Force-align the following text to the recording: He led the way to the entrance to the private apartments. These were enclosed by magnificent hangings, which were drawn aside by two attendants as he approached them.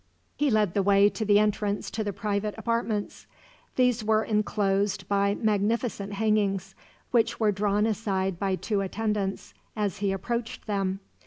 He 0.35 0.49
led 0.49 0.73
the 0.73 0.81
way 0.81 1.09
to 1.09 1.23
the 1.23 1.37
entrance 1.37 1.91
to 1.91 2.03
the 2.03 2.11
private 2.11 2.55
apartments. 2.57 3.27
These 3.75 4.03
were 4.03 4.23
enclosed 4.23 5.07
by 5.07 5.35
magnificent 5.35 6.13
hangings, 6.13 6.73
which 7.11 7.39
were 7.39 7.51
drawn 7.51 7.85
aside 7.85 8.39
by 8.39 8.55
two 8.55 8.81
attendants 8.81 9.53
as 9.75 9.97
he 9.99 10.11
approached 10.11 10.65
them. 10.65 11.01